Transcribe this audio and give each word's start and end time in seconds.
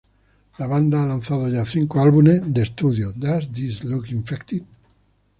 La 0.57 0.65
banda 0.65 1.03
ha 1.03 1.05
lanzado 1.05 1.47
ya 1.47 1.63
cinco 1.63 1.99
álbumes 2.01 2.41
de 2.51 2.63
estudio: 2.63 3.13
"Does 3.15 3.51
This 3.53 3.83
Look 3.83 4.07
Infected? 4.09 4.63